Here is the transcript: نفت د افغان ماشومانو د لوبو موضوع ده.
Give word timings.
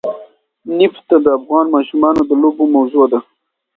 نفت 0.77 1.07
د 1.23 1.25
افغان 1.39 1.65
ماشومانو 1.75 2.21
د 2.29 2.31
لوبو 2.41 2.63
موضوع 2.75 3.05
ده. 3.11 3.19